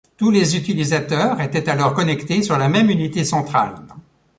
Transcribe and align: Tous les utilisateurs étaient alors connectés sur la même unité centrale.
Tous 0.17 0.31
les 0.31 0.57
utilisateurs 0.57 1.39
étaient 1.41 1.69
alors 1.69 1.93
connectés 1.93 2.41
sur 2.41 2.57
la 2.57 2.69
même 2.69 2.89
unité 2.89 3.23
centrale. 3.23 3.75